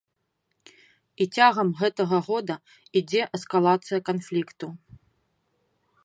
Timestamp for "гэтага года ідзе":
1.81-3.21